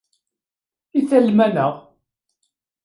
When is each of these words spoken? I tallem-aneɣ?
I 0.97 1.01
tallem-aneɣ? 1.09 1.73